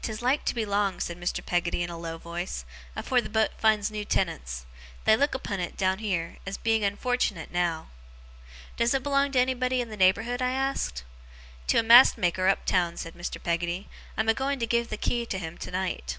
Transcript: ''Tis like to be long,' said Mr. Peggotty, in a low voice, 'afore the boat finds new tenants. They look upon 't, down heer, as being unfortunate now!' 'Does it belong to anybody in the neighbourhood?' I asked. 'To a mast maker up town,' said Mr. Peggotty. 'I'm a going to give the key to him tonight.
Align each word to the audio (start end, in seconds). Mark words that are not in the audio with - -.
''Tis 0.00 0.22
like 0.22 0.42
to 0.46 0.54
be 0.54 0.64
long,' 0.64 0.98
said 0.98 1.20
Mr. 1.20 1.44
Peggotty, 1.44 1.82
in 1.82 1.90
a 1.90 1.98
low 1.98 2.16
voice, 2.16 2.64
'afore 2.96 3.20
the 3.20 3.28
boat 3.28 3.50
finds 3.58 3.90
new 3.90 4.06
tenants. 4.06 4.64
They 5.04 5.18
look 5.18 5.34
upon 5.34 5.58
't, 5.58 5.76
down 5.76 5.98
heer, 5.98 6.38
as 6.46 6.56
being 6.56 6.82
unfortunate 6.82 7.50
now!' 7.50 7.90
'Does 8.78 8.94
it 8.94 9.02
belong 9.02 9.32
to 9.32 9.38
anybody 9.38 9.82
in 9.82 9.90
the 9.90 9.98
neighbourhood?' 9.98 10.40
I 10.40 10.52
asked. 10.52 11.04
'To 11.66 11.78
a 11.80 11.82
mast 11.82 12.16
maker 12.16 12.48
up 12.48 12.64
town,' 12.64 12.96
said 12.96 13.12
Mr. 13.12 13.36
Peggotty. 13.42 13.86
'I'm 14.16 14.30
a 14.30 14.32
going 14.32 14.58
to 14.60 14.66
give 14.66 14.88
the 14.88 14.96
key 14.96 15.26
to 15.26 15.36
him 15.38 15.58
tonight. 15.58 16.16